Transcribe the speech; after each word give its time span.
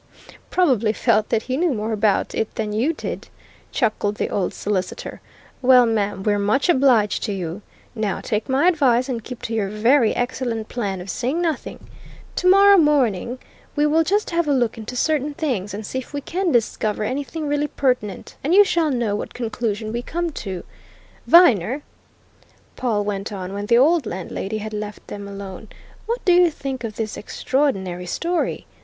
"Probably 0.49 0.93
felt 0.93 1.29
that 1.29 1.43
he 1.43 1.57
knew 1.57 1.75
more 1.75 1.91
about 1.91 2.33
it 2.33 2.55
than 2.55 2.73
you 2.73 2.91
did," 2.91 3.29
chuckled 3.71 4.15
the 4.15 4.29
old 4.31 4.51
solicitor. 4.51 5.21
"Well, 5.61 5.85
ma'am, 5.85 6.23
we're 6.23 6.39
much 6.39 6.69
obliged 6.69 7.21
to 7.25 7.31
you. 7.33 7.61
Now 7.93 8.19
take 8.19 8.49
my 8.49 8.67
advice 8.67 9.07
and 9.09 9.23
keep 9.23 9.43
to 9.43 9.53
your 9.53 9.69
very 9.69 10.15
excellent 10.15 10.69
plan 10.69 11.01
of 11.01 11.09
saying 11.11 11.39
nothing. 11.39 11.85
Tomorrow 12.35 12.77
morning 12.77 13.37
we 13.75 13.85
will 13.85 14.03
just 14.03 14.31
have 14.31 14.47
a 14.47 14.51
look 14.53 14.75
into 14.75 14.95
certain 14.95 15.35
things, 15.35 15.71
and 15.71 15.85
see 15.85 15.99
if 15.99 16.13
we 16.15 16.21
can 16.21 16.51
discover 16.51 17.03
anything 17.03 17.45
really 17.47 17.67
pertinent, 17.67 18.37
and 18.43 18.55
you 18.55 18.63
shall 18.63 18.89
know 18.89 19.15
what 19.15 19.35
conclusion 19.35 19.91
we 19.91 20.01
come 20.01 20.31
to. 20.31 20.63
Viner!" 21.27 21.83
Pawle 22.75 23.03
went 23.05 23.31
on, 23.31 23.53
when 23.53 23.67
the 23.67 23.77
old 23.77 24.07
landlady 24.07 24.57
had 24.57 24.73
left 24.73 25.05
them 25.09 25.27
alone, 25.27 25.67
"what 26.07 26.25
do 26.25 26.33
you 26.33 26.49
think 26.49 26.83
of 26.83 26.95
this 26.95 27.17
extraordinary 27.17 28.07
story? 28.07 28.65